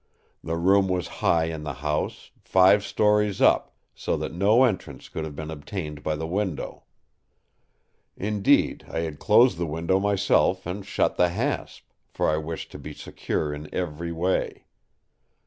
[0.43, 5.23] The room was high in the house, five stories up, so that no entrance could
[5.25, 6.85] have been obtained by the window.
[8.17, 12.79] Indeed, I had closed the window myself and shut the hasp, for I wished to
[12.79, 14.65] be secure in every way.